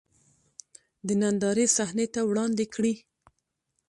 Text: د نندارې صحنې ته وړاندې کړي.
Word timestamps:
د 1.07 1.09
نندارې 1.21 1.65
صحنې 1.77 2.05
ته 2.13 2.21
وړاندې 2.29 2.65
کړي. 2.73 2.93